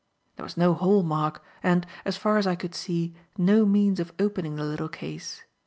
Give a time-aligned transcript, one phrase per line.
[0.35, 4.13] There was no hall mark and, as far as I could see, no means of
[4.17, 5.43] opening the little case.